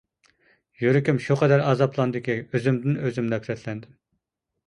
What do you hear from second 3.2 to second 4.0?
نەپرەتلەندىم.